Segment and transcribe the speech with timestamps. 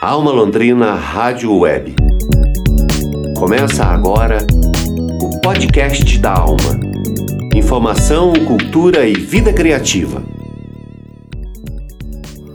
[0.00, 1.94] Alma Londrina Rádio Web.
[3.38, 4.38] Começa agora
[5.20, 6.80] o podcast da Alma.
[7.54, 10.22] Informação, cultura e vida criativa.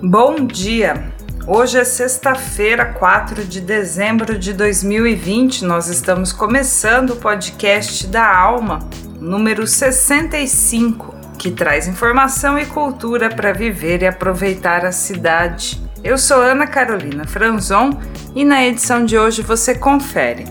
[0.02, 1.14] Bom dia!
[1.46, 5.66] Hoje é sexta-feira, 4 de dezembro de 2020.
[5.66, 8.80] Nós estamos começando o podcast da Alma,
[9.20, 15.85] número 65 que traz informação e cultura para viver e aproveitar a cidade.
[16.06, 18.00] Eu sou Ana Carolina Franzon
[18.36, 20.46] e na edição de hoje você confere.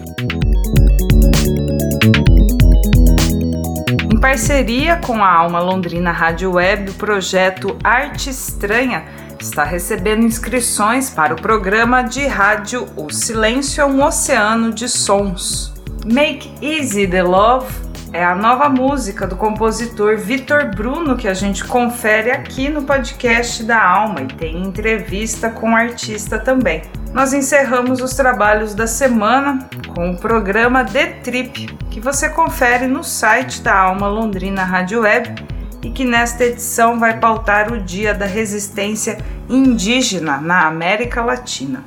[4.13, 9.05] Em parceria com a Alma Londrina Rádio Web, o projeto Arte Estranha
[9.39, 15.73] está recebendo inscrições para o programa de rádio O Silêncio é um Oceano de Sons.
[16.05, 17.84] Make Easy the Love
[18.15, 23.65] é a nova música do compositor Vitor Bruno que a gente confere aqui no podcast
[23.65, 26.83] da Alma e tem entrevista com o artista também.
[27.13, 33.03] Nós encerramos os trabalhos da semana com o programa The Trip, que você confere no
[33.03, 35.45] site da Alma Londrina Rádio Web
[35.83, 41.83] e que nesta edição vai pautar o Dia da Resistência Indígena na América Latina.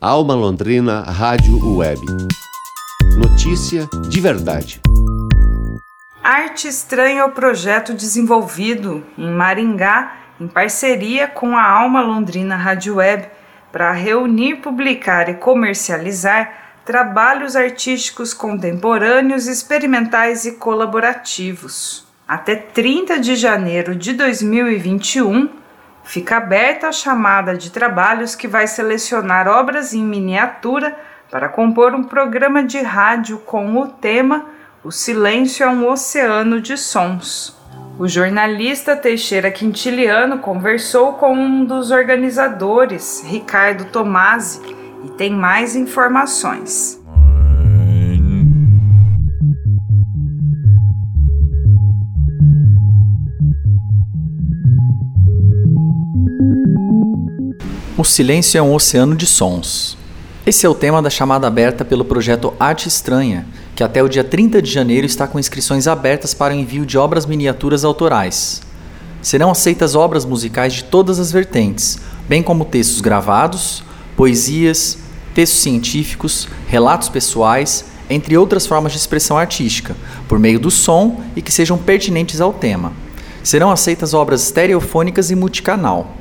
[0.00, 2.00] Alma Londrina Rádio Web.
[3.16, 4.80] Notícia de verdade.
[6.30, 12.96] Arte Estranha é o projeto desenvolvido em Maringá em parceria com a Alma Londrina Rádio
[12.96, 13.30] Web
[13.72, 16.52] para reunir, publicar e comercializar
[16.84, 22.06] trabalhos artísticos contemporâneos, experimentais e colaborativos.
[22.28, 25.48] Até 30 de janeiro de 2021,
[26.04, 30.94] fica aberta a chamada de trabalhos que vai selecionar obras em miniatura
[31.30, 34.57] para compor um programa de rádio com o tema
[34.88, 37.54] o silêncio é um oceano de sons.
[37.98, 44.62] O jornalista Teixeira Quintiliano conversou com um dos organizadores, Ricardo Tomasi,
[45.04, 46.98] e tem mais informações.
[57.94, 59.98] O silêncio é um oceano de sons.
[60.46, 63.44] Esse é o tema da chamada aberta pelo projeto Arte Estranha,
[63.78, 66.98] que até o dia 30 de janeiro está com inscrições abertas para o envio de
[66.98, 68.60] obras miniaturas autorais.
[69.22, 71.96] Serão aceitas obras musicais de todas as vertentes,
[72.28, 73.84] bem como textos gravados,
[74.16, 74.98] poesias,
[75.32, 79.94] textos científicos, relatos pessoais, entre outras formas de expressão artística,
[80.26, 82.92] por meio do som e que sejam pertinentes ao tema.
[83.44, 86.16] Serão aceitas obras estereofônicas e multicanal.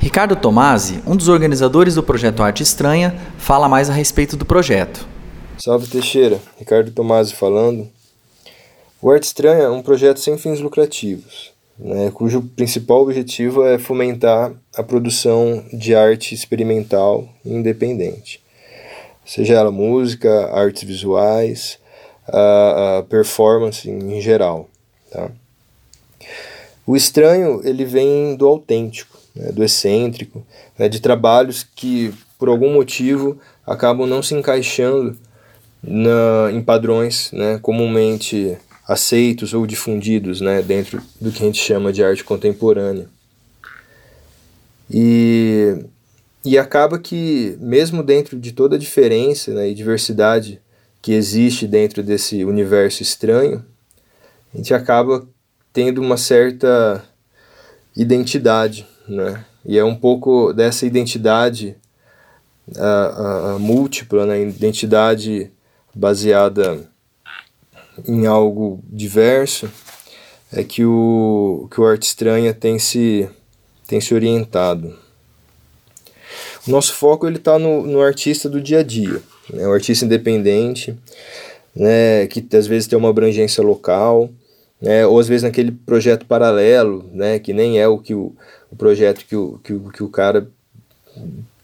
[0.00, 5.12] Ricardo Tomasi, um dos organizadores do projeto Arte Estranha, fala mais a respeito do projeto.
[5.58, 7.88] Salve Teixeira, Ricardo Tomasi falando.
[9.00, 14.52] O Arte Estranha é um projeto sem fins lucrativos, né, cujo principal objetivo é fomentar
[14.76, 18.42] a produção de arte experimental independente,
[19.24, 21.78] seja ela música, artes visuais,
[22.26, 24.68] a, a performance em geral.
[25.10, 25.30] Tá?
[26.86, 30.44] O estranho ele vem do autêntico, né, do excêntrico,
[30.78, 35.16] né, de trabalhos que por algum motivo acabam não se encaixando
[35.82, 38.56] na, em padrões né, comumente
[38.86, 43.08] aceitos ou difundidos né, dentro do que a gente chama de arte contemporânea.
[44.90, 45.84] E,
[46.44, 50.60] e acaba que, mesmo dentro de toda a diferença né, e diversidade
[51.00, 53.64] que existe dentro desse universo estranho,
[54.52, 55.26] a gente acaba
[55.72, 57.02] tendo uma certa
[57.96, 59.44] identidade, né?
[59.64, 61.76] E é um pouco dessa identidade
[63.58, 64.42] múltipla, né?
[64.42, 65.50] Identidade
[65.94, 66.90] baseada
[68.06, 69.70] em algo diverso,
[70.52, 73.28] é que o, que o Arte Estranha tem se,
[73.86, 74.94] tem se orientado.
[76.66, 79.20] O nosso foco está no, no artista do dia a dia,
[79.50, 79.66] né?
[79.66, 80.96] o artista independente,
[81.74, 82.26] né?
[82.26, 84.30] que às vezes tem uma abrangência local,
[84.80, 85.06] né?
[85.06, 87.38] ou às vezes naquele projeto paralelo, né?
[87.38, 88.34] que nem é o, que o,
[88.70, 90.48] o projeto que o, que, o, que o cara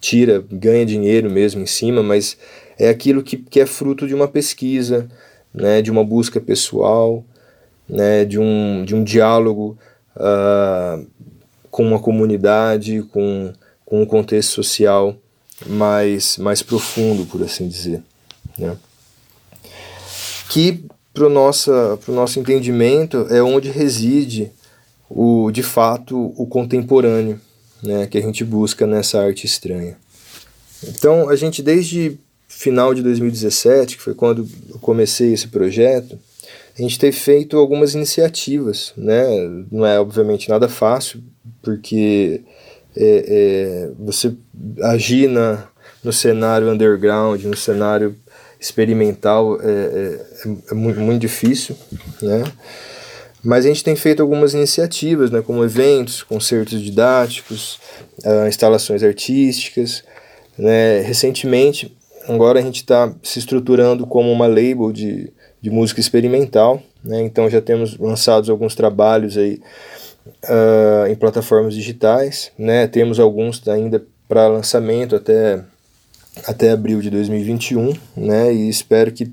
[0.00, 2.36] tira, ganha dinheiro mesmo em cima, mas
[2.78, 5.08] é aquilo que, que é fruto de uma pesquisa,
[5.52, 7.24] né, de uma busca pessoal,
[7.88, 9.76] né, de, um, de um diálogo
[10.16, 11.06] uh,
[11.70, 13.52] com uma comunidade, com,
[13.84, 15.16] com um contexto social
[15.66, 18.02] mais, mais profundo, por assim dizer.
[18.56, 18.76] Né?
[20.48, 24.52] Que, para o nosso, entendimento, é onde reside,
[25.10, 27.40] o, de fato, o contemporâneo
[27.82, 29.96] né, que a gente busca nessa arte estranha.
[30.86, 32.18] Então, a gente, desde
[32.58, 36.18] final de 2017, que foi quando eu comecei esse projeto,
[36.76, 39.24] a gente tem feito algumas iniciativas, né?
[39.70, 41.22] Não é obviamente nada fácil,
[41.62, 42.40] porque
[42.96, 44.34] é, é, você
[44.82, 45.68] agir na,
[46.02, 48.16] no cenário underground, no cenário
[48.60, 51.76] experimental, é, é, é muito, muito difícil,
[52.20, 52.42] né?
[53.40, 57.78] Mas a gente tem feito algumas iniciativas, né, como eventos, concertos didáticos,
[58.24, 60.02] uh, instalações artísticas.
[60.58, 61.02] Né?
[61.02, 61.96] Recentemente,
[62.28, 67.22] agora a gente está se estruturando como uma label de, de música experimental, né?
[67.22, 69.60] então já temos lançados alguns trabalhos aí
[70.44, 72.86] uh, em plataformas digitais, né?
[72.86, 75.64] temos alguns ainda para lançamento até
[76.46, 78.52] até abril de 2021, né?
[78.52, 79.32] E espero que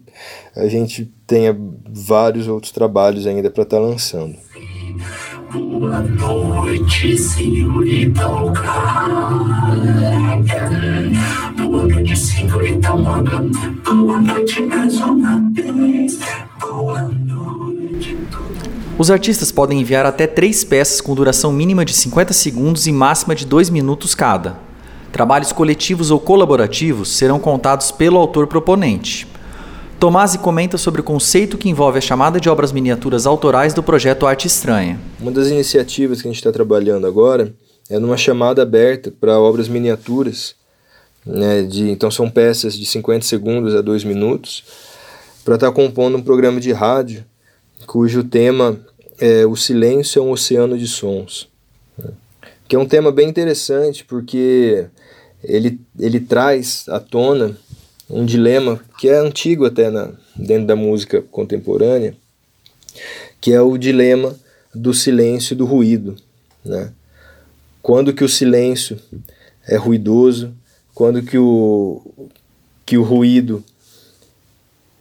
[0.56, 1.56] a gente tenha
[1.88, 4.36] vários outros trabalhos ainda para estar tá lançando.
[5.52, 8.28] Boa noite, senhorita
[11.76, 16.20] Boa noite, senhorita Boa noite mais uma vez.
[16.58, 18.18] Boa noite.
[18.98, 23.36] Os artistas podem enviar até três peças com duração mínima de 50 segundos e máxima
[23.36, 24.58] de 2 minutos cada.
[25.12, 29.28] Trabalhos coletivos ou colaborativos serão contados pelo autor proponente.
[30.00, 34.26] Tomasi comenta sobre o conceito que envolve a chamada de obras miniaturas autorais do projeto
[34.26, 34.98] Arte Estranha.
[35.20, 37.54] Uma das iniciativas que a gente está trabalhando agora
[37.90, 40.56] é numa chamada aberta para obras miniaturas.
[41.26, 44.64] Né, de, então são peças de 50 segundos a 2 minutos
[45.44, 47.26] para estar tá compondo um programa de rádio
[47.88, 48.80] cujo tema
[49.20, 51.48] é O Silêncio é um Oceano de Sons.
[52.68, 54.86] Que é um tema bem interessante porque
[55.44, 57.58] ele, ele traz à tona
[58.10, 62.16] um dilema que é antigo até na, dentro da música contemporânea,
[63.40, 64.36] que é o dilema
[64.74, 66.16] do silêncio e do ruído.
[66.64, 66.92] Né?
[67.82, 69.00] Quando que o silêncio
[69.68, 70.54] é ruidoso,
[70.96, 72.02] quando que o,
[72.86, 73.62] que o ruído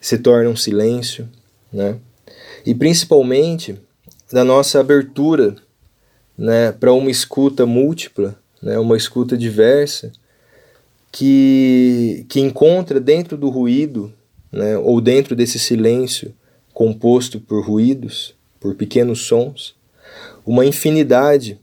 [0.00, 1.28] se torna um silêncio,
[1.72, 1.96] né?
[2.66, 3.78] e principalmente
[4.32, 5.54] da nossa abertura
[6.36, 10.10] né, para uma escuta múltipla, né, uma escuta diversa,
[11.12, 14.12] que, que encontra dentro do ruído,
[14.50, 16.34] né, ou dentro desse silêncio
[16.72, 19.76] composto por ruídos, por pequenos sons,
[20.44, 21.60] uma infinidade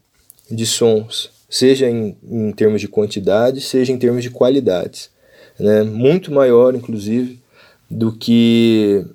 [0.49, 5.11] de sons, seja em, em termos de quantidade, seja em termos de qualidades,
[5.59, 7.41] né, muito maior, inclusive,
[7.89, 9.05] do que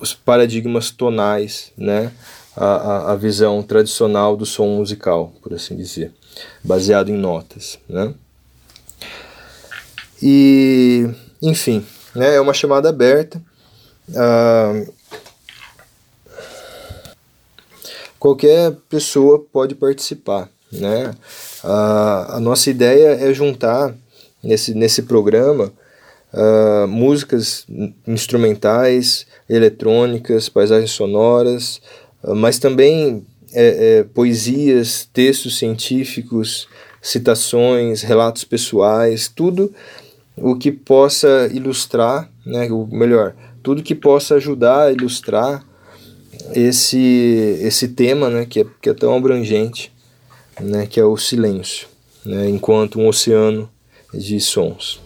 [0.00, 2.10] os paradigmas tonais, né,
[2.56, 6.12] a, a, a visão tradicional do som musical, por assim dizer,
[6.64, 8.14] baseado em notas, né.
[10.22, 11.08] E,
[11.42, 11.84] enfim,
[12.14, 13.40] né, é uma chamada aberta.
[14.14, 14.84] Ah,
[18.18, 20.50] qualquer pessoa pode participar.
[20.72, 21.12] Né?
[21.64, 23.94] Ah, a nossa ideia é juntar
[24.42, 25.72] nesse, nesse programa
[26.32, 27.66] ah, músicas
[28.06, 31.80] instrumentais, eletrônicas, paisagens sonoras,
[32.22, 36.68] mas também é, é, poesias, textos científicos,
[37.02, 39.72] citações, relatos pessoais, tudo
[40.36, 45.64] o que possa ilustrar, né, ou melhor, tudo que possa ajudar a ilustrar
[46.54, 49.92] esse, esse tema né, que, é, que é tão abrangente,
[50.60, 51.88] né, que é o silêncio,
[52.24, 53.68] né, enquanto um oceano
[54.12, 55.00] de sons.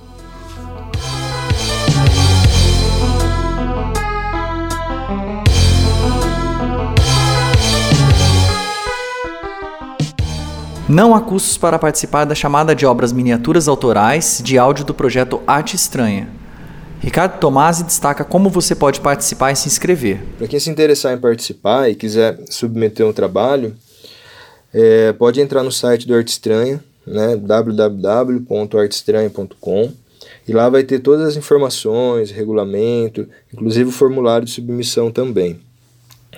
[10.87, 15.43] Não há custos para participar da chamada de obras miniaturas autorais de áudio do projeto
[15.47, 16.29] Arte Estranha.
[17.01, 20.23] Ricardo Tomasi destaca como você pode participar e se inscrever.
[20.39, 23.75] Para quem se interessar em participar e quiser submeter um trabalho,
[24.75, 29.93] é, pode entrar no site do Arte Estranha, né, www.artestranha.com
[30.47, 35.59] e lá vai ter todas as informações, regulamento, inclusive o formulário de submissão também.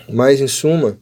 [0.08, 0.96] Mas, em suma,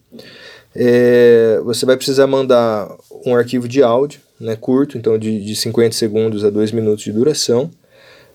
[0.75, 2.89] é, você vai precisar mandar
[3.25, 7.11] um arquivo de áudio, né, curto, então de, de 50 segundos a 2 minutos de
[7.11, 7.69] duração,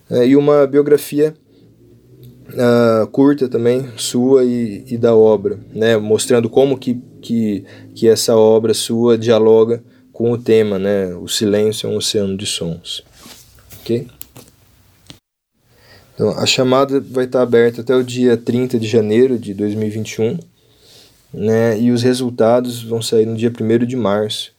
[0.09, 1.33] é, e uma biografia
[2.51, 7.63] uh, curta também, sua e, e, da obra, né, mostrando como que, que,
[7.95, 12.45] que essa obra sua dialoga com o tema, né, o silêncio é um oceano de
[12.45, 13.03] sons.
[13.79, 14.07] Ok?
[16.13, 20.37] Então, a chamada vai estar aberta até o dia 30 de janeiro de 2021
[21.33, 24.51] né, e os resultados vão sair no dia 1 de março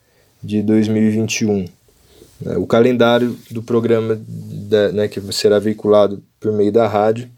[0.43, 1.67] de 2021.
[2.41, 2.57] Né.
[2.57, 7.31] O calendário do programa da, né, que será veiculado por meio da rádio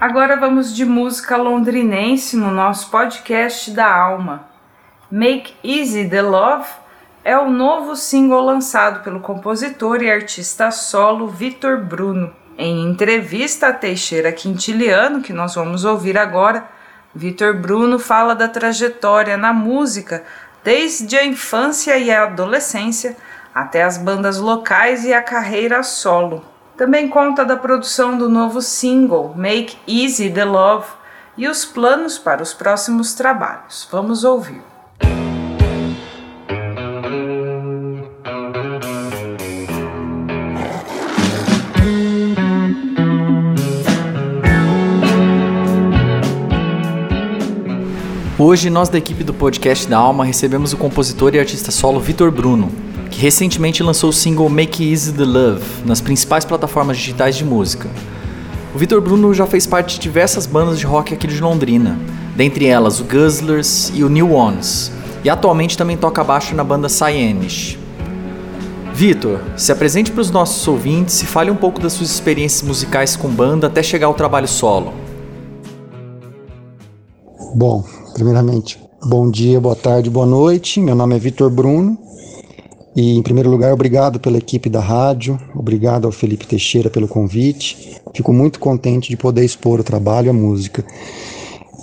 [0.00, 4.48] Agora vamos de música londrinense no nosso podcast da Alma.
[5.10, 6.66] Make Easy the Love
[7.22, 12.34] é o novo single lançado pelo compositor e artista solo Vitor Bruno.
[12.56, 16.66] Em entrevista a Teixeira Quintiliano, que nós vamos ouvir agora,
[17.14, 20.24] Vitor Bruno fala da trajetória na música
[20.64, 23.18] desde a infância e a adolescência
[23.54, 26.42] até as bandas locais e a carreira solo.
[26.80, 30.86] Também conta da produção do novo single Make Easy the Love
[31.36, 33.86] e os planos para os próximos trabalhos.
[33.92, 34.62] Vamos ouvir.
[48.38, 52.30] Hoje, nós da equipe do podcast da Alma recebemos o compositor e artista solo Vitor
[52.30, 52.72] Bruno,
[53.10, 57.90] que recentemente lançou o single Make Easy the Love nas principais plataformas digitais de música.
[58.74, 61.98] O Vitor Bruno já fez parte de diversas bandas de rock aqui de Londrina,
[62.36, 64.92] dentre elas o Guzzlers e o New Ones,
[65.24, 67.76] e atualmente também toca baixo na banda Cyanish.
[68.94, 73.16] Vitor, se apresente para os nossos ouvintes e fale um pouco das suas experiências musicais
[73.16, 74.92] com banda até chegar ao trabalho solo.
[77.54, 80.80] Bom, primeiramente, bom dia, boa tarde, boa noite.
[80.80, 81.98] Meu nome é Vitor Bruno.
[82.94, 88.00] E, em primeiro lugar, obrigado pela equipe da rádio, obrigado ao Felipe Teixeira pelo convite.
[88.14, 90.84] Fico muito contente de poder expor o trabalho a música.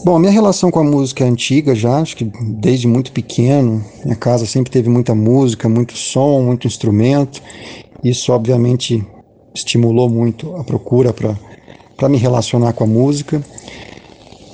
[0.04, 3.84] Bom, a minha relação com a música é antiga já, acho que desde muito pequeno.
[4.04, 7.42] Minha casa sempre teve muita música, muito som, muito instrumento.
[8.04, 9.04] Isso, obviamente,
[9.56, 13.42] estimulou muito a procura para me relacionar com a música.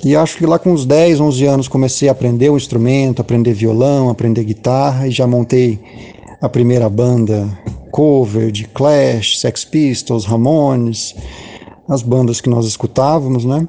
[0.04, 3.54] E acho que lá com uns 10, 11 anos comecei a aprender o instrumento, aprender
[3.54, 5.80] violão, aprender guitarra e já montei
[6.44, 7.48] a primeira banda
[7.90, 11.14] cover de Clash, Sex Pistols, Ramones,
[11.88, 13.66] as bandas que nós escutávamos, né?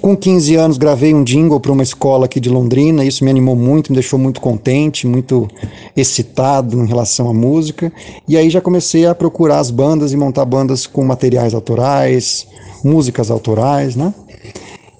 [0.00, 3.54] Com 15 anos gravei um jingle para uma escola aqui de Londrina, isso me animou
[3.54, 5.48] muito, me deixou muito contente, muito
[5.94, 7.92] excitado em relação à música.
[8.26, 12.46] E aí já comecei a procurar as bandas e montar bandas com materiais autorais,
[12.82, 14.14] músicas autorais, né?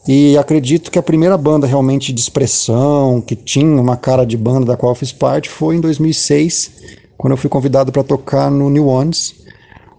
[0.06, 4.64] E acredito que a primeira banda realmente de expressão, que tinha uma cara de banda
[4.64, 8.70] da qual eu fiz parte, foi em 2006, quando eu fui convidado para tocar no
[8.70, 9.34] New Ones,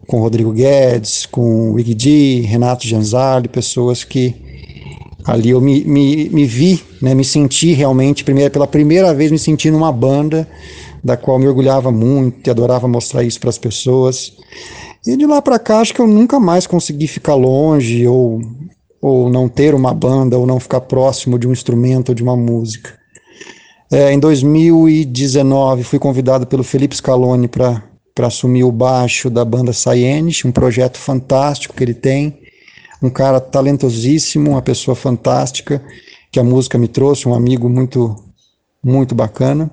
[0.07, 4.33] com Rodrigo Guedes, com Wiggy D, Renato Genzardi, pessoas que
[5.25, 9.37] ali eu me, me, me vi, né, me senti realmente, primeira, pela primeira vez me
[9.37, 10.47] senti numa banda
[11.03, 14.33] da qual me orgulhava muito e adorava mostrar isso para as pessoas.
[15.05, 18.41] E de lá para cá acho que eu nunca mais consegui ficar longe ou
[19.01, 22.35] ou não ter uma banda, ou não ficar próximo de um instrumento ou de uma
[22.35, 22.98] música.
[23.91, 27.81] É, em 2019, fui convidado pelo Felipe Scaloni para
[28.19, 32.39] assumir o baixo da banda Cyanish, um projeto fantástico que ele tem.
[33.01, 35.81] Um cara talentosíssimo, uma pessoa fantástica,
[36.31, 38.15] que a música me trouxe, um amigo muito,
[38.83, 39.71] muito bacana.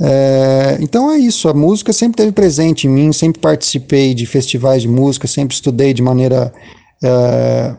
[0.00, 4.82] É, então é isso, a música sempre esteve presente em mim, sempre participei de festivais
[4.82, 6.52] de música, sempre estudei de maneira
[7.02, 7.74] é,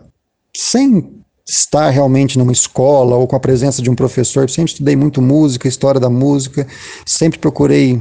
[0.53, 1.18] sem
[1.49, 5.67] estar realmente numa escola ou com a presença de um professor, sempre estudei muito música,
[5.67, 6.67] história da música,
[7.05, 7.99] sempre procurei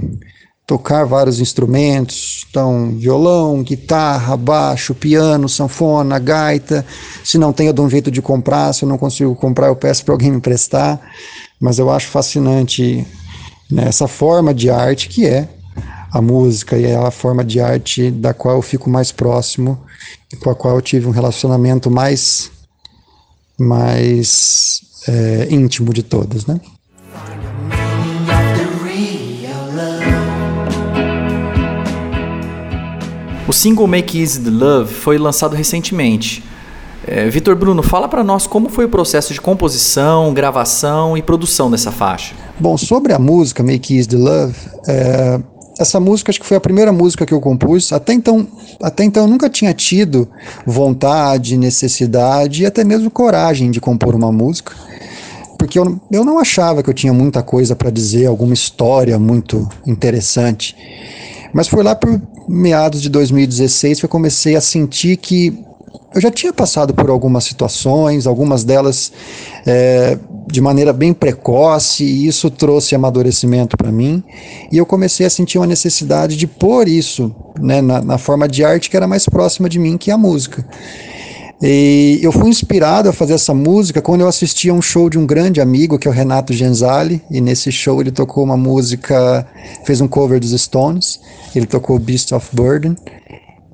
[0.67, 6.85] tocar vários instrumentos, então violão, guitarra, baixo, piano, sanfona, gaita.
[7.25, 10.05] Se não tenho de um jeito de comprar, se eu não consigo comprar, eu peço
[10.05, 11.01] para alguém me emprestar.
[11.59, 13.07] Mas eu acho fascinante
[13.71, 15.49] né, essa forma de arte que é
[16.13, 16.77] a música.
[16.77, 19.79] E é a forma de arte da qual eu fico mais próximo
[20.31, 22.51] e com a qual eu tive um relacionamento mais,
[23.59, 26.61] mais é, íntimo de todas, né?
[33.49, 36.45] O single Make Easy the Love foi lançado recentemente.
[37.07, 41.71] É, Vitor Bruno, fala para nós como foi o processo de composição, gravação e produção
[41.71, 42.35] dessa faixa.
[42.61, 44.55] Bom, sobre a música Make Easy the Love,
[44.87, 45.41] é,
[45.79, 47.93] essa música acho que foi a primeira música que eu compus.
[47.93, 48.47] Até então,
[48.83, 50.29] até então eu nunca tinha tido
[50.67, 54.75] vontade, necessidade e até mesmo coragem de compor uma música,
[55.59, 59.69] porque eu, eu não achava que eu tinha muita coisa para dizer, alguma história muito
[59.87, 60.77] interessante.
[61.53, 65.65] Mas foi lá por meados de 2016 que eu comecei a sentir que
[66.15, 69.13] eu já tinha passado por algumas situações, algumas delas
[69.67, 74.23] é, de maneira bem precoce, e isso trouxe amadurecimento para mim.
[74.73, 78.65] E eu comecei a sentir uma necessidade de pôr isso né, na, na, forma de
[78.65, 80.67] arte que era mais próxima de mim, que é a música.
[81.61, 85.19] E eu fui inspirado a fazer essa música quando eu assisti a um show de
[85.19, 89.47] um grande amigo, que é o Renato Genzali, e nesse show ele tocou uma música,
[89.85, 91.21] fez um cover dos Stones,
[91.55, 92.97] ele tocou Beast of Burden.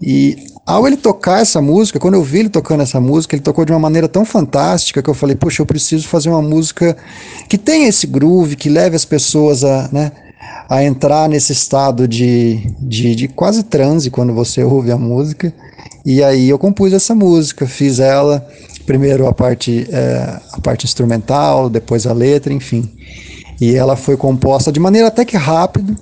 [0.00, 3.64] E ao ele tocar essa música, quando eu vi ele tocando essa música, ele tocou
[3.64, 6.96] de uma maneira tão fantástica que eu falei, poxa, eu preciso fazer uma música
[7.48, 10.10] que tenha esse groove, que leve as pessoas a, né,
[10.68, 15.52] a entrar nesse estado de, de, de quase transe quando você ouve a música.
[16.04, 18.46] E aí eu compus essa música, fiz ela,
[18.86, 22.90] primeiro a parte, é, a parte instrumental, depois a letra, enfim.
[23.60, 25.94] E ela foi composta de maneira até que rápida,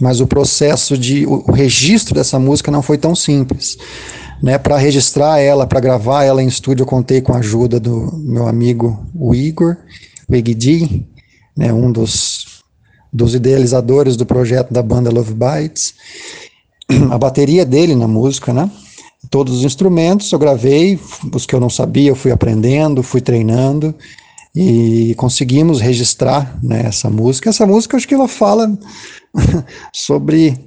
[0.00, 3.76] mas o processo de o registro dessa música não foi tão simples.
[4.42, 8.10] Né, para registrar ela, para gravar ela em estúdio, eu contei com a ajuda do
[8.16, 9.76] meu amigo o Igor,
[10.26, 10.32] o
[11.56, 12.62] né, um dos,
[13.12, 15.92] dos idealizadores do projeto da banda Love Bites.
[17.10, 18.70] A bateria dele na música, né?
[19.28, 20.98] Todos os instrumentos eu gravei,
[21.34, 23.94] os que eu não sabia eu fui aprendendo, fui treinando
[24.54, 27.50] e conseguimos registrar né, essa música.
[27.50, 28.76] Essa música acho que ela fala
[29.92, 30.58] sobre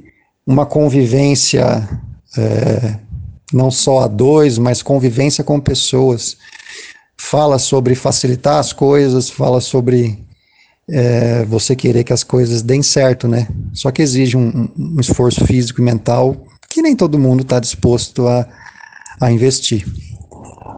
[0.46, 1.88] uma convivência
[2.38, 3.00] é,
[3.52, 6.38] não só a dois, mas convivência com pessoas.
[7.18, 10.20] Fala sobre facilitar as coisas, fala sobre
[10.90, 13.48] é, você querer que as coisas deem certo, né?
[13.74, 18.28] Só que exige um, um esforço físico e mental que nem todo mundo está disposto
[18.28, 18.48] a,
[19.22, 19.86] a investir.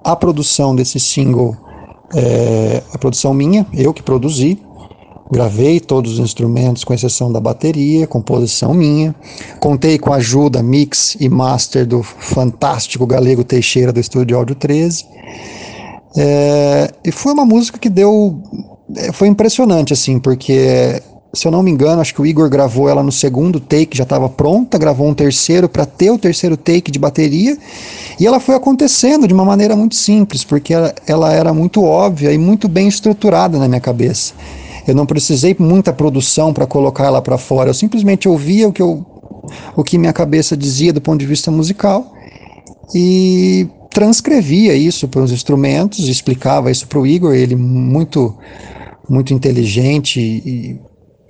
[0.03, 1.64] A produção desse single
[2.13, 4.59] é a produção minha, eu que produzi,
[5.31, 9.15] Gravei todos os instrumentos, com exceção da bateria, composição minha.
[9.59, 15.05] Contei com a ajuda, mix e master do fantástico Galego Teixeira do Estúdio Áudio 13.
[16.15, 18.39] É, e foi uma música que deu.
[18.95, 21.01] É, foi impressionante, assim, porque,
[21.35, 24.03] se eu não me engano, acho que o Igor gravou ela no segundo take, já
[24.03, 27.57] estava pronta, gravou um terceiro para ter o terceiro take de bateria.
[28.19, 32.31] E ela foi acontecendo de uma maneira muito simples, porque ela, ela era muito óbvia
[32.31, 34.33] e muito bem estruturada na minha cabeça.
[34.87, 37.69] Eu não precisei muita produção para colocar ela para fora.
[37.69, 39.05] Eu simplesmente ouvia o que eu,
[39.75, 42.13] o que minha cabeça dizia do ponto de vista musical
[42.93, 47.33] e transcrevia isso para os instrumentos, explicava isso para o Igor.
[47.33, 48.35] Ele muito
[49.09, 50.79] muito inteligente e,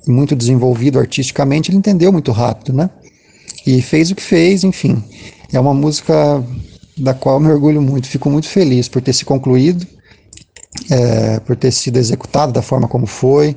[0.08, 2.90] muito desenvolvido artisticamente, ele entendeu muito rápido, né?
[3.66, 5.04] E fez o que fez, enfim.
[5.52, 6.44] É uma música
[6.98, 9.86] da qual me orgulho muito, fico muito feliz por ter se concluído
[10.90, 13.56] é, por ter sido executado da forma como foi,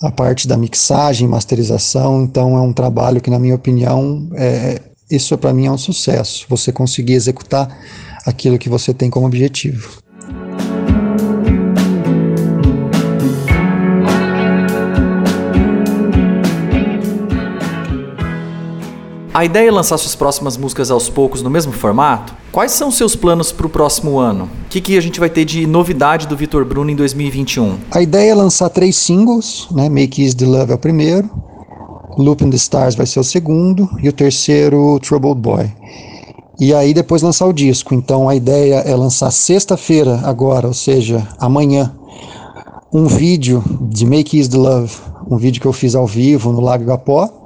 [0.00, 2.22] a parte da mixagem, masterização.
[2.22, 6.46] Então, é um trabalho que, na minha opinião, é, isso para mim é um sucesso.
[6.48, 7.68] Você conseguir executar
[8.26, 10.01] aquilo que você tem como objetivo.
[19.34, 22.34] A ideia é lançar suas próximas músicas aos poucos no mesmo formato?
[22.52, 24.44] Quais são seus planos para o próximo ano?
[24.44, 27.78] O que, que a gente vai ter de novidade do Vitor Bruno em 2021?
[27.90, 29.88] A ideia é lançar três singles, né?
[29.88, 31.30] Make Is The Love é o primeiro,
[32.18, 35.72] Loop in the Stars vai ser o segundo e o terceiro, Troubled Boy.
[36.60, 37.94] E aí depois lançar o disco.
[37.94, 41.90] Então a ideia é lançar sexta-feira agora, ou seja, amanhã,
[42.92, 44.94] um vídeo de Make Is The Love,
[45.26, 47.41] um vídeo que eu fiz ao vivo no Lago Gapó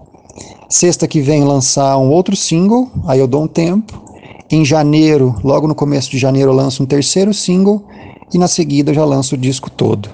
[0.69, 4.03] Sexta que vem lançar um outro single, aí eu dou um tempo.
[4.51, 7.85] Em janeiro, logo no começo de janeiro, eu lanço um terceiro single
[8.35, 10.09] e na seguida eu já lanço o disco todo.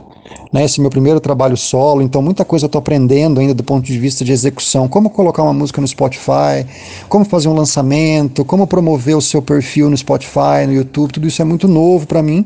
[0.52, 3.64] Né, esse é meu primeiro trabalho solo, então muita coisa eu estou aprendendo ainda do
[3.64, 6.66] ponto de vista de execução, como colocar uma música no Spotify,
[7.08, 11.40] como fazer um lançamento, como promover o seu perfil no Spotify, no YouTube, tudo isso
[11.40, 12.44] é muito novo para mim,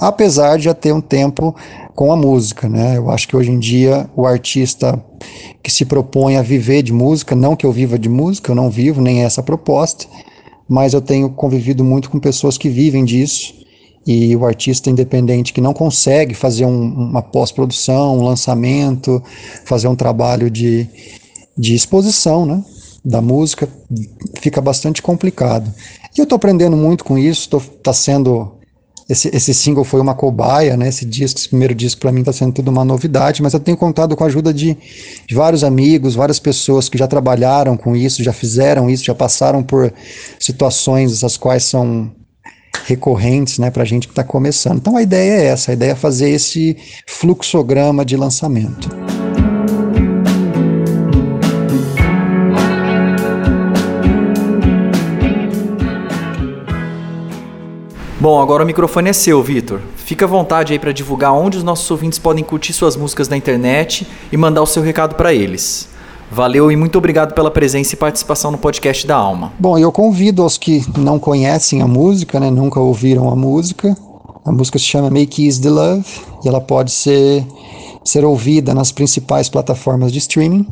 [0.00, 1.54] apesar de já ter um tempo
[1.98, 2.96] com a música, né?
[2.96, 5.04] Eu acho que hoje em dia o artista
[5.60, 8.70] que se propõe a viver de música, não que eu viva de música, eu não
[8.70, 10.06] vivo, nem é essa proposta,
[10.68, 13.52] mas eu tenho convivido muito com pessoas que vivem disso
[14.06, 19.20] e o artista independente que não consegue fazer um, uma pós-produção, um lançamento,
[19.64, 20.86] fazer um trabalho de,
[21.56, 22.62] de exposição, né?
[23.04, 23.68] da música,
[24.40, 25.68] fica bastante complicado.
[26.16, 28.57] E eu estou aprendendo muito com isso, está sendo
[29.08, 30.88] esse, esse single foi uma cobaia, né?
[30.88, 33.76] Esse disco, esse primeiro disco para mim está sendo tudo uma novidade, mas eu tenho
[33.76, 34.76] contado com a ajuda de,
[35.26, 39.62] de, vários amigos, várias pessoas que já trabalharam com isso, já fizeram isso, já passaram
[39.62, 39.90] por
[40.38, 42.10] situações as quais são
[42.84, 44.76] recorrentes, né, para gente que está começando.
[44.76, 48.88] Então a ideia é essa, a ideia é fazer esse fluxograma de lançamento.
[58.20, 59.80] Bom, agora o microfone é seu, Vitor.
[59.94, 63.36] Fica à vontade aí para divulgar onde os nossos ouvintes podem curtir suas músicas na
[63.36, 65.88] internet e mandar o seu recado para eles.
[66.28, 69.52] Valeu e muito obrigado pela presença e participação no podcast da Alma.
[69.56, 73.96] Bom, eu convido aos que não conhecem a música, né, nunca ouviram a música.
[74.44, 76.04] A música se chama Make Easy the Love
[76.44, 77.46] e ela pode ser,
[78.04, 80.66] ser ouvida nas principais plataformas de streaming.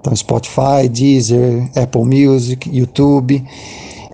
[0.00, 3.40] Então, Spotify, Deezer, Apple Music, YouTube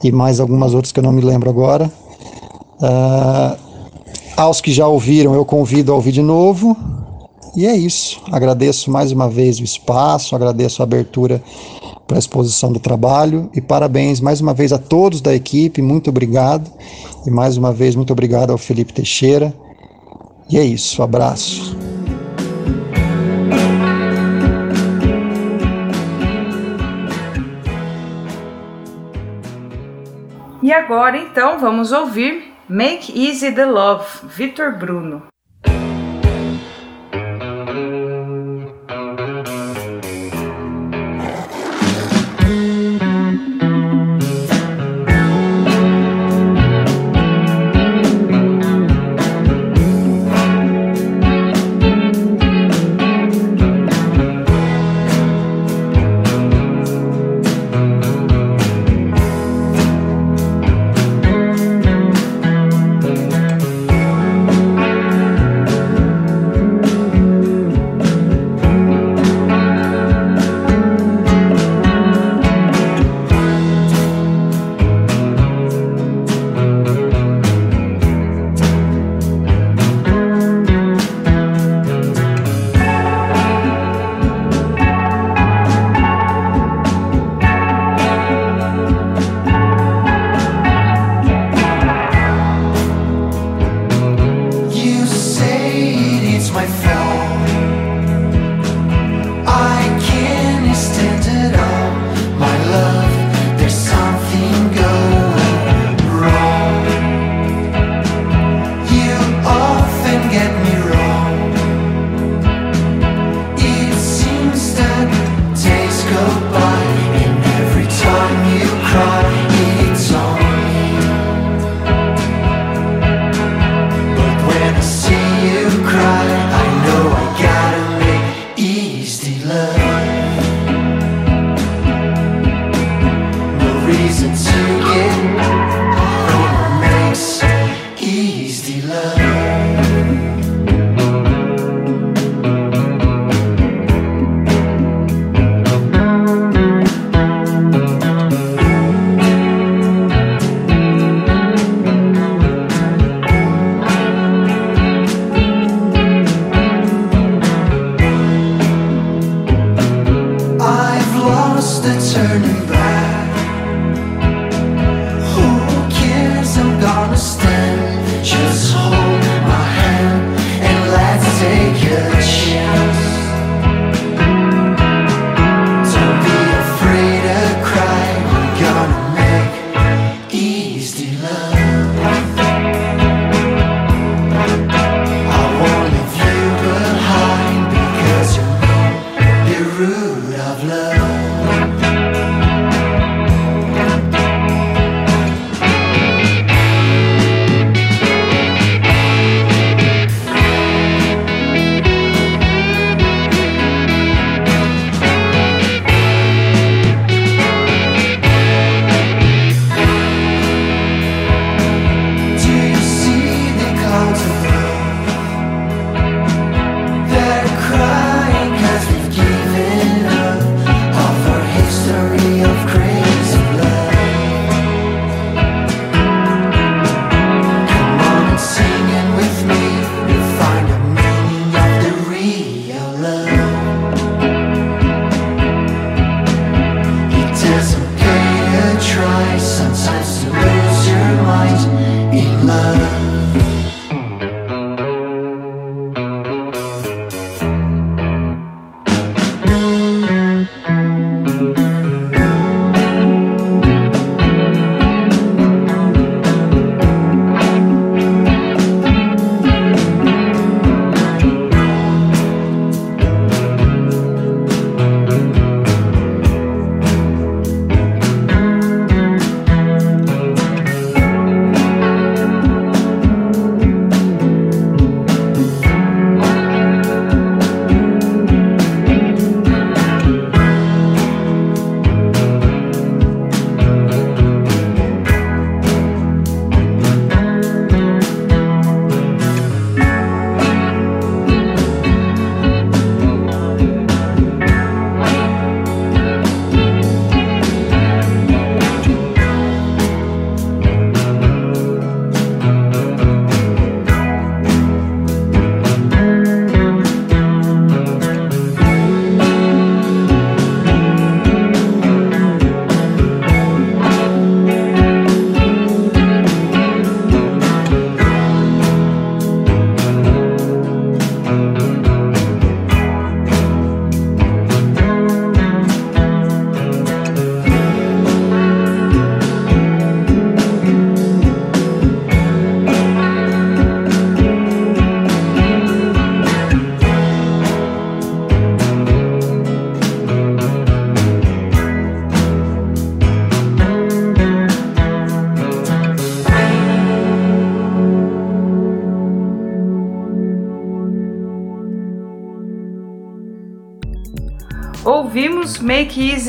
[0.04, 1.90] e mais algumas outras que eu não me lembro agora.
[2.80, 3.56] Uh,
[4.36, 6.76] aos que já ouviram, eu convido a ouvir de novo.
[7.56, 8.20] E é isso.
[8.30, 11.42] Agradeço mais uma vez o espaço, agradeço a abertura
[12.06, 15.82] para a exposição do trabalho e parabéns mais uma vez a todos da equipe.
[15.82, 16.70] Muito obrigado.
[17.26, 19.52] E mais uma vez, muito obrigado ao Felipe Teixeira.
[20.48, 21.02] E é isso.
[21.02, 21.76] Abraço.
[30.62, 35.30] E agora então vamos ouvir Make Easy the Love, Vitor Bruno.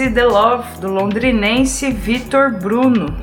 [0.07, 3.13] The Love do londrinense Vitor Bruno,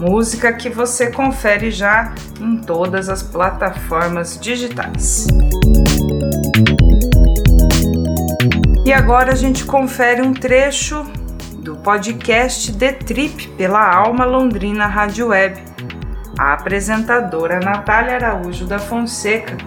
[0.00, 5.26] música que você confere já em todas as plataformas digitais.
[8.86, 11.04] E agora a gente confere um trecho
[11.58, 15.60] do podcast The Trip pela Alma Londrina Rádio Web.
[16.38, 19.58] A apresentadora Natália Araújo da Fonseca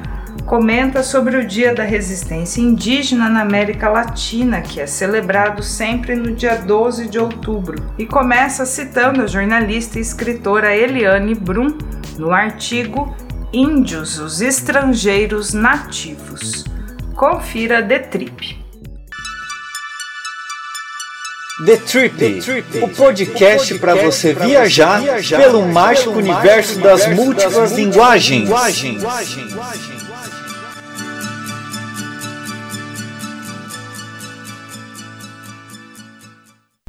[0.46, 6.36] comenta sobre o Dia da Resistência Indígena na América Latina, que é celebrado sempre no
[6.36, 11.78] dia 12 de outubro, e começa citando a jornalista e escritora Eliane Brum
[12.18, 13.16] no artigo
[13.52, 16.66] Índios, os estrangeiros nativos.
[17.16, 18.66] Confira The Trip.
[21.66, 27.08] The Trip, The Trip o podcast, podcast para você viajar, viajar pelo mágico universo das
[27.08, 28.44] múltiplas linguagens.
[28.44, 29.95] linguagens.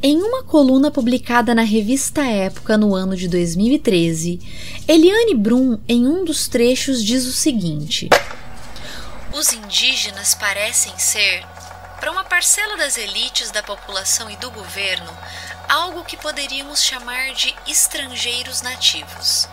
[0.09, 4.39] Em uma coluna publicada na revista Época no ano de 2013,
[4.87, 8.07] Eliane Brum, em um dos trechos, diz o seguinte:
[9.33, 11.45] Os indígenas parecem ser,
[11.99, 15.11] para uma parcela das elites da população e do governo,
[15.67, 19.45] algo que poderíamos chamar de estrangeiros nativos.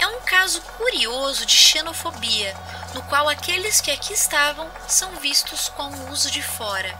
[0.00, 2.52] É um caso curioso de xenofobia,
[2.96, 6.92] no qual aqueles que aqui estavam são vistos como uso de fora.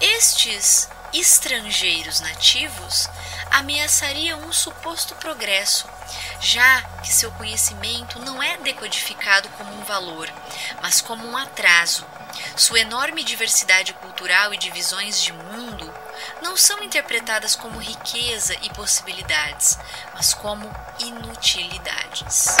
[0.00, 3.08] Estes estrangeiros nativos
[3.50, 5.88] ameaçariam um suposto progresso,
[6.40, 10.30] já que seu conhecimento não é decodificado como um valor,
[10.82, 12.06] mas como um atraso.
[12.56, 15.92] Sua enorme diversidade cultural e divisões de mundo
[16.42, 19.78] não são interpretadas como riqueza e possibilidades,
[20.14, 22.56] mas como inutilidades.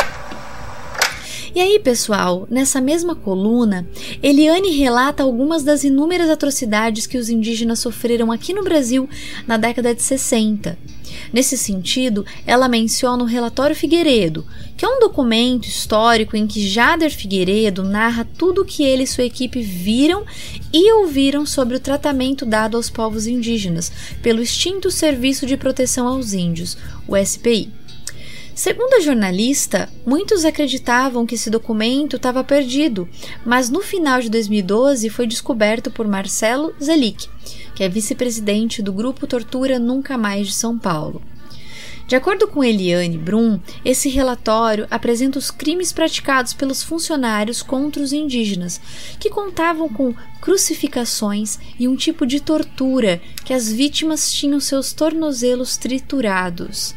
[1.56, 3.88] E aí, pessoal, nessa mesma coluna,
[4.22, 9.08] Eliane relata algumas das inúmeras atrocidades que os indígenas sofreram aqui no Brasil
[9.46, 10.78] na década de 60.
[11.32, 14.44] Nesse sentido, ela menciona o Relatório Figueiredo,
[14.76, 19.06] que é um documento histórico em que Jader Figueiredo narra tudo o que ele e
[19.06, 20.26] sua equipe viram
[20.70, 23.90] e ouviram sobre o tratamento dado aos povos indígenas
[24.20, 26.76] pelo extinto Serviço de Proteção aos Índios,
[27.08, 27.85] o SPI.
[28.56, 33.06] Segundo a jornalista, muitos acreditavam que esse documento estava perdido,
[33.44, 37.28] mas no final de 2012 foi descoberto por Marcelo Zelic,
[37.74, 41.20] que é vice-presidente do Grupo Tortura Nunca Mais de São Paulo.
[42.08, 48.14] De acordo com Eliane Brum, esse relatório apresenta os crimes praticados pelos funcionários contra os
[48.14, 48.80] indígenas,
[49.20, 55.76] que contavam com crucificações e um tipo de tortura que as vítimas tinham seus tornozelos
[55.76, 56.94] triturados.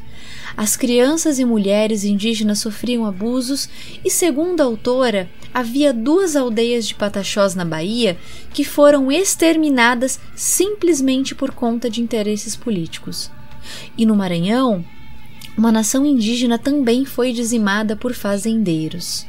[0.59, 3.69] As crianças e mulheres indígenas sofriam abusos
[4.03, 8.17] e, segundo a autora, havia duas aldeias de Pataxós na Bahia
[8.53, 13.31] que foram exterminadas simplesmente por conta de interesses políticos.
[13.97, 14.83] E no Maranhão,
[15.57, 19.28] uma nação indígena também foi dizimada por fazendeiros.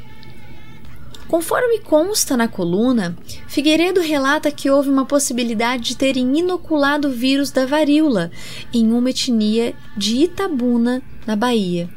[1.31, 3.17] Conforme consta na coluna,
[3.47, 8.33] Figueiredo relata que houve uma possibilidade de terem inoculado o vírus da varíola
[8.75, 11.89] em uma etnia de Itabuna, na Bahia,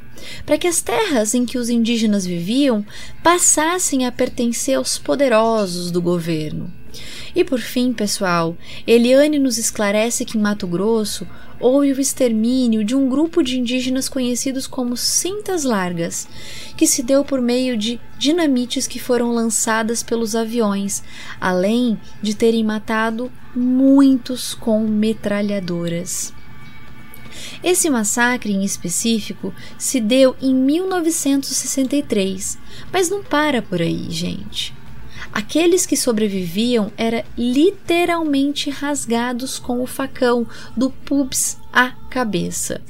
[0.45, 2.85] para que as terras em que os indígenas viviam
[3.23, 6.82] passassem a pertencer aos poderosos do governo.
[7.35, 11.27] E por fim, pessoal, Eliane nos esclarece que em Mato Grosso
[11.59, 16.27] houve o extermínio de um grupo de indígenas conhecidos como cintas largas,
[16.77, 21.03] que se deu por meio de dinamites que foram lançadas pelos aviões,
[21.41, 26.31] além de terem matado muitos com metralhadoras.
[27.63, 32.59] Esse massacre em específico se deu em 1963,
[32.91, 34.82] mas não para por aí, gente.
[35.33, 42.81] Aqueles que sobreviviam eram literalmente rasgados com o facão do pubs à cabeça.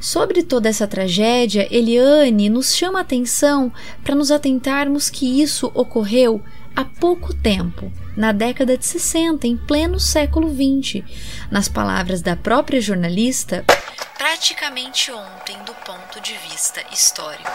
[0.00, 6.40] Sobre toda essa tragédia, Eliane nos chama a atenção para nos atentarmos que isso ocorreu
[6.74, 11.04] há pouco tempo, na década de 60, em pleno século XX.
[11.50, 13.64] Nas palavras da própria jornalista,
[14.16, 17.50] praticamente ontem do ponto de vista histórico.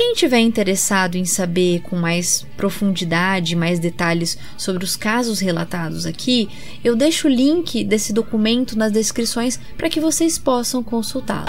[0.00, 6.48] Quem tiver interessado em saber com mais profundidade, mais detalhes sobre os casos relatados aqui,
[6.82, 11.44] eu deixo o link desse documento nas descrições para que vocês possam consultá-lo.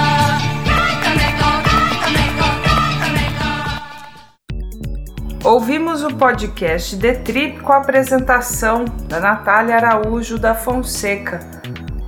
[5.46, 11.40] Ouvimos o podcast The Trip com a apresentação da Natália Araújo da Fonseca.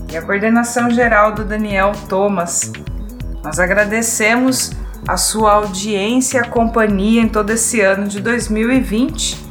[0.10, 2.72] e a coordenação geral do Daniel Thomas.
[3.44, 4.72] Nós agradecemos
[5.06, 9.47] a sua audiência e companhia em todo esse ano de 2020.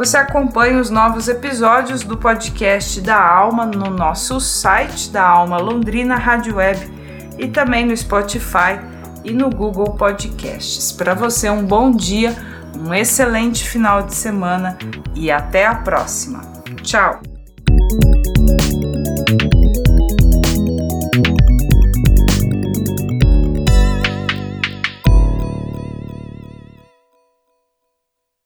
[0.00, 6.16] Você acompanha os novos episódios do podcast da Alma no nosso site da Alma Londrina
[6.16, 6.90] Rádio Web
[7.36, 8.80] e também no Spotify
[9.22, 10.90] e no Google Podcasts.
[10.90, 12.34] Para você, um bom dia,
[12.78, 14.78] um excelente final de semana
[15.14, 16.40] e até a próxima.
[16.82, 17.20] Tchau!